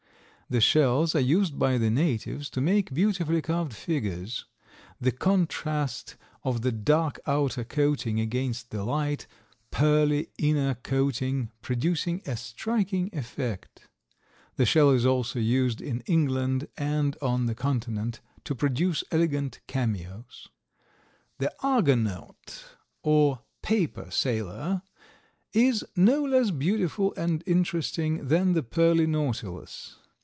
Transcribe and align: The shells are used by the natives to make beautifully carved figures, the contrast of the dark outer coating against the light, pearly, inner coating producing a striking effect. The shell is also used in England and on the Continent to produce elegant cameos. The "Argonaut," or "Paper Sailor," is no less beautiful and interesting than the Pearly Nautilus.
The 0.51 0.59
shells 0.59 1.15
are 1.15 1.21
used 1.21 1.57
by 1.57 1.77
the 1.77 1.89
natives 1.89 2.49
to 2.49 2.59
make 2.59 2.93
beautifully 2.93 3.41
carved 3.41 3.73
figures, 3.73 4.43
the 4.99 5.13
contrast 5.13 6.17
of 6.43 6.61
the 6.61 6.73
dark 6.73 7.21
outer 7.25 7.63
coating 7.63 8.19
against 8.19 8.69
the 8.69 8.83
light, 8.83 9.27
pearly, 9.71 10.27
inner 10.37 10.73
coating 10.75 11.51
producing 11.61 12.21
a 12.25 12.35
striking 12.35 13.09
effect. 13.13 13.87
The 14.57 14.65
shell 14.65 14.91
is 14.91 15.05
also 15.05 15.39
used 15.39 15.79
in 15.79 16.01
England 16.01 16.67
and 16.77 17.15
on 17.21 17.45
the 17.45 17.55
Continent 17.55 18.19
to 18.43 18.53
produce 18.53 19.05
elegant 19.09 19.61
cameos. 19.67 20.49
The 21.37 21.49
"Argonaut," 21.63 22.65
or 23.03 23.39
"Paper 23.61 24.11
Sailor," 24.11 24.81
is 25.53 25.85
no 25.95 26.25
less 26.25 26.51
beautiful 26.51 27.13
and 27.15 27.41
interesting 27.47 28.27
than 28.27 28.51
the 28.51 28.63
Pearly 28.63 29.07
Nautilus. 29.07 29.95